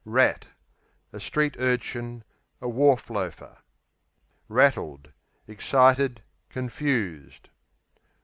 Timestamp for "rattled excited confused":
4.49-7.49